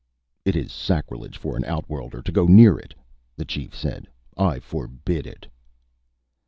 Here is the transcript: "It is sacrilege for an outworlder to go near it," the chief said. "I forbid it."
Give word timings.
"It 0.45 0.55
is 0.55 0.71
sacrilege 0.71 1.37
for 1.37 1.55
an 1.55 1.63
outworlder 1.65 2.23
to 2.23 2.31
go 2.31 2.47
near 2.47 2.75
it," 2.79 2.95
the 3.37 3.45
chief 3.45 3.75
said. 3.75 4.07
"I 4.35 4.57
forbid 4.57 5.27
it." 5.27 5.45